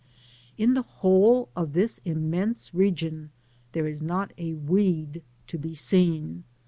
[0.57, 3.29] In the whole of this immense region
[3.73, 6.43] there is not a weed to be seen.